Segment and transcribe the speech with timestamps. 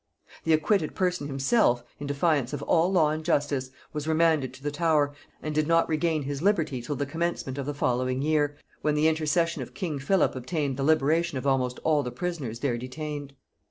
[0.45, 4.71] The acquitted person himself, in defiance of all law and justice, was remanded to the
[4.71, 8.95] Tower, and did not regain his liberty till the commencement of the following year, when
[8.95, 13.33] the intercession of king Philip obtained the liberation of almost all the prisoners there detained.